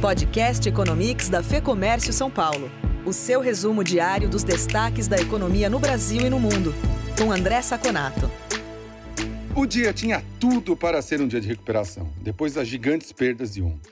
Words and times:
Podcast 0.00 0.68
Economics 0.68 1.28
da 1.28 1.42
Fê 1.42 1.60
Comércio 1.60 2.12
São 2.12 2.30
Paulo. 2.30 2.70
O 3.04 3.12
seu 3.12 3.40
resumo 3.40 3.82
diário 3.82 4.28
dos 4.28 4.44
destaques 4.44 5.08
da 5.08 5.16
economia 5.16 5.68
no 5.68 5.80
Brasil 5.80 6.20
e 6.20 6.30
no 6.30 6.38
mundo. 6.38 6.72
Com 7.18 7.32
André 7.32 7.60
Saconato. 7.62 8.30
O 9.56 9.66
dia 9.66 9.92
tinha 9.92 10.24
tudo 10.38 10.76
para 10.76 11.02
ser 11.02 11.20
um 11.20 11.26
dia 11.26 11.40
de 11.40 11.48
recuperação, 11.48 12.08
depois 12.22 12.54
das 12.54 12.68
gigantes 12.68 13.10
perdas 13.10 13.54
de 13.54 13.60
ontem. 13.60 13.90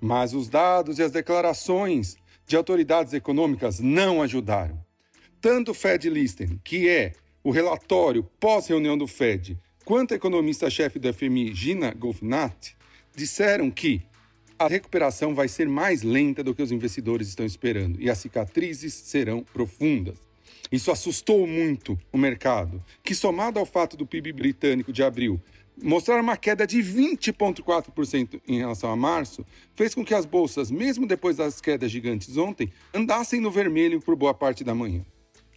Mas 0.00 0.32
os 0.32 0.48
dados 0.48 0.98
e 0.98 1.02
as 1.02 1.12
declarações 1.12 2.16
de 2.46 2.56
autoridades 2.56 3.12
econômicas 3.12 3.80
não 3.80 4.22
ajudaram. 4.22 4.82
Tanto 5.42 5.72
o 5.72 5.74
Fed 5.74 6.08
Listen, 6.08 6.58
que 6.64 6.88
é 6.88 7.12
o 7.44 7.50
relatório 7.50 8.26
pós-reunião 8.40 8.96
do 8.96 9.06
Fed, 9.06 9.58
quanto 9.84 10.14
a 10.14 10.16
economista-chefe 10.16 10.98
do 10.98 11.12
FMI, 11.12 11.54
Gina 11.54 11.92
Golfinati, 11.92 12.74
disseram 13.14 13.70
que 13.70 14.08
a 14.58 14.66
recuperação 14.66 15.34
vai 15.34 15.48
ser 15.48 15.68
mais 15.68 16.02
lenta 16.02 16.42
do 16.42 16.54
que 16.54 16.62
os 16.62 16.72
investidores 16.72 17.28
estão 17.28 17.46
esperando 17.46 18.00
e 18.00 18.10
as 18.10 18.18
cicatrizes 18.18 18.92
serão 18.92 19.44
profundas. 19.52 20.18
Isso 20.70 20.90
assustou 20.90 21.46
muito 21.46 21.98
o 22.12 22.18
mercado, 22.18 22.82
que, 23.02 23.14
somado 23.14 23.58
ao 23.58 23.64
fato 23.64 23.96
do 23.96 24.06
PIB 24.06 24.32
britânico 24.32 24.92
de 24.92 25.02
abril 25.02 25.40
mostrar 25.82 26.20
uma 26.20 26.36
queda 26.36 26.66
de 26.66 26.78
20,4% 26.78 28.40
em 28.48 28.58
relação 28.58 28.90
a 28.90 28.96
março, 28.96 29.46
fez 29.74 29.94
com 29.94 30.04
que 30.04 30.14
as 30.14 30.26
bolsas, 30.26 30.70
mesmo 30.70 31.06
depois 31.06 31.36
das 31.36 31.60
quedas 31.60 31.90
gigantes 31.90 32.36
ontem, 32.36 32.72
andassem 32.92 33.40
no 33.40 33.50
vermelho 33.50 34.00
por 34.00 34.16
boa 34.16 34.34
parte 34.34 34.64
da 34.64 34.74
manhã. 34.74 35.04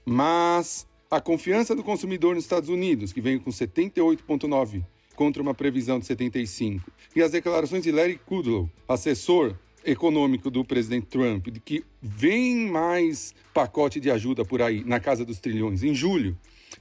Mas 0.05 0.87
a 1.09 1.20
confiança 1.20 1.75
do 1.75 1.83
consumidor 1.83 2.35
nos 2.35 2.43
Estados 2.43 2.70
Unidos, 2.70 3.11
que 3.11 3.21
veio 3.21 3.41
com 3.41 3.49
78,9 3.49 4.83
contra 5.21 5.39
uma 5.39 5.53
previsão 5.53 5.99
de 5.99 6.07
75. 6.07 6.91
E 7.16 7.21
as 7.21 7.29
declarações 7.29 7.84
de 7.84 7.91
Larry 7.91 8.20
Kudlow, 8.25 8.67
assessor 8.88 9.55
econômico 9.85 10.49
do 10.49 10.65
presidente 10.65 11.05
Trump, 11.05 11.48
de 11.49 11.59
que 11.59 11.84
vem 12.01 12.65
mais 12.68 13.35
pacote 13.54 13.99
de 13.99 14.10
ajuda 14.10 14.43
por 14.43 14.63
aí, 14.63 14.84
na 14.84 14.99
casa 14.99 15.23
dos 15.23 15.40
trilhões, 15.40 15.84
em 15.84 15.93
julho, 15.93 16.35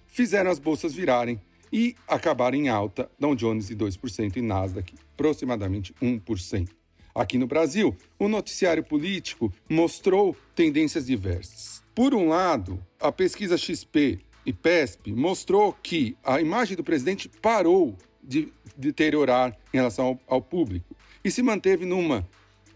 fizeram 0.06 0.50
as 0.50 0.58
bolsas 0.58 0.94
virarem 0.94 1.38
e 1.70 1.94
acabarem 2.08 2.62
em 2.62 2.68
alta, 2.70 3.10
Dow 3.18 3.34
Jones 3.34 3.68
de 3.68 3.76
2% 3.76 4.34
e 4.34 4.40
Nasdaq 4.40 4.94
aproximadamente 5.12 5.92
1%. 6.00 6.70
Aqui 7.14 7.36
no 7.36 7.46
Brasil, 7.46 7.94
o 8.18 8.26
noticiário 8.26 8.82
político 8.82 9.52
mostrou 9.68 10.34
tendências 10.54 11.04
diversas. 11.04 11.82
Por 11.94 12.14
um 12.14 12.30
lado, 12.30 12.82
a 12.98 13.12
pesquisa 13.12 13.58
XP 13.58 14.18
e 14.46 14.52
PESP 14.54 15.12
mostrou 15.12 15.74
que 15.82 16.16
a 16.24 16.40
imagem 16.40 16.74
do 16.74 16.82
presidente 16.82 17.28
parou 17.28 17.98
de 18.22 18.52
deteriorar 18.76 19.56
em 19.72 19.76
relação 19.76 20.06
ao, 20.06 20.36
ao 20.36 20.42
público 20.42 20.96
e 21.24 21.30
se 21.30 21.42
manteve 21.42 21.84
numa 21.84 22.26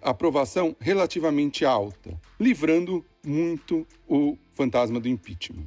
aprovação 0.02 0.76
relativamente 0.78 1.64
alta, 1.64 2.18
livrando 2.38 3.04
muito 3.24 3.86
o 4.06 4.36
fantasma 4.52 5.00
do 5.00 5.08
impeachment. 5.08 5.66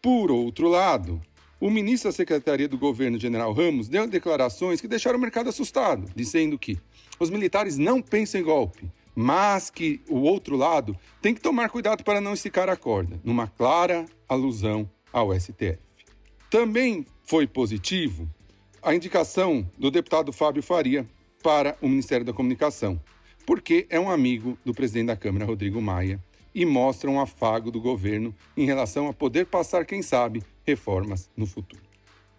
Por 0.00 0.30
outro 0.30 0.68
lado, 0.68 1.20
o 1.60 1.70
ministro 1.70 2.10
da 2.10 2.16
Secretaria 2.16 2.68
do 2.68 2.78
Governo, 2.78 3.18
General 3.18 3.52
Ramos, 3.52 3.88
deu 3.88 4.06
declarações 4.06 4.80
que 4.80 4.88
deixaram 4.88 5.18
o 5.18 5.20
mercado 5.20 5.48
assustado, 5.48 6.10
dizendo 6.14 6.58
que 6.58 6.78
os 7.18 7.30
militares 7.30 7.78
não 7.78 8.02
pensam 8.02 8.40
em 8.40 8.44
golpe, 8.44 8.90
mas 9.14 9.70
que 9.70 10.00
o 10.08 10.20
outro 10.20 10.56
lado 10.56 10.96
tem 11.22 11.34
que 11.34 11.40
tomar 11.40 11.70
cuidado 11.70 12.02
para 12.02 12.20
não 12.20 12.34
esticar 12.34 12.68
a 12.68 12.76
corda, 12.76 13.20
numa 13.22 13.46
clara 13.46 14.06
alusão 14.28 14.90
ao 15.12 15.32
STF. 15.38 15.78
Também 16.50 17.06
foi 17.24 17.46
positivo 17.46 18.28
a 18.84 18.94
indicação 18.94 19.66
do 19.78 19.90
deputado 19.90 20.30
Fábio 20.30 20.62
Faria 20.62 21.06
para 21.42 21.74
o 21.80 21.88
Ministério 21.88 22.24
da 22.24 22.34
Comunicação, 22.34 23.00
porque 23.46 23.86
é 23.88 23.98
um 23.98 24.10
amigo 24.10 24.58
do 24.62 24.74
presidente 24.74 25.06
da 25.06 25.16
Câmara, 25.16 25.46
Rodrigo 25.46 25.80
Maia, 25.80 26.22
e 26.54 26.66
mostra 26.66 27.10
um 27.10 27.18
afago 27.18 27.70
do 27.70 27.80
governo 27.80 28.34
em 28.54 28.66
relação 28.66 29.08
a 29.08 29.12
poder 29.14 29.46
passar, 29.46 29.86
quem 29.86 30.02
sabe, 30.02 30.42
reformas 30.66 31.30
no 31.34 31.46
futuro. 31.46 31.82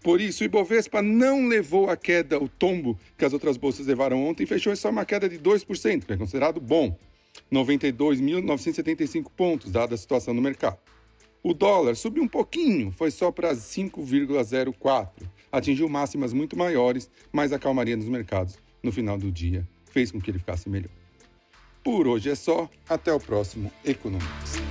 Por 0.03 0.21
isso, 0.21 0.43
o 0.43 0.45
Ibovespa 0.45 1.01
não 1.01 1.47
levou 1.47 1.89
a 1.89 1.97
queda, 1.97 2.37
o 2.37 2.47
tombo 2.47 2.97
que 3.17 3.25
as 3.25 3.33
outras 3.33 3.57
bolsas 3.57 3.87
levaram 3.87 4.23
ontem, 4.23 4.45
fechou 4.45 4.75
só 4.75 4.91
uma 4.91 5.03
queda 5.03 5.27
de 5.27 5.39
2%, 5.39 6.05
que 6.05 6.13
é 6.13 6.17
considerado 6.17 6.61
bom. 6.61 6.95
92.975 7.51 9.31
pontos, 9.35 9.71
dada 9.71 9.95
a 9.95 9.97
situação 9.97 10.33
no 10.33 10.43
mercado. 10.43 10.77
O 11.41 11.55
dólar 11.55 11.95
subiu 11.95 12.21
um 12.23 12.27
pouquinho, 12.27 12.91
foi 12.91 13.09
só 13.09 13.31
para 13.31 13.53
5,04 13.53 15.09
atingiu 15.57 15.87
máximas 15.87 16.33
muito 16.33 16.57
maiores, 16.57 17.09
mas 17.31 17.53
a 17.53 17.59
calmaria 17.59 17.95
nos 17.95 18.09
mercados 18.09 18.57
no 18.83 18.91
final 18.91 19.17
do 19.17 19.31
dia 19.31 19.67
fez 19.85 20.11
com 20.11 20.19
que 20.19 20.29
ele 20.29 20.39
ficasse 20.39 20.69
melhor. 20.69 20.91
Por 21.83 22.07
hoje 22.07 22.29
é 22.29 22.35
só, 22.35 22.69
até 22.89 23.13
o 23.13 23.19
próximo 23.19 23.71
Economics. 23.85 24.64